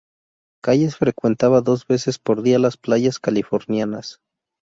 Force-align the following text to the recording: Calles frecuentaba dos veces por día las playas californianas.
Calles 0.63 0.95
frecuentaba 0.97 1.61
dos 1.61 1.85
veces 1.85 2.17
por 2.17 2.41
día 2.41 2.57
las 2.57 2.75
playas 2.75 3.19
californianas. 3.19 4.19